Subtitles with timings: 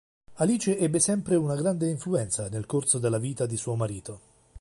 [0.37, 4.19] Alice ebbe sempre una grande influenza nel corso della vita di suo marito.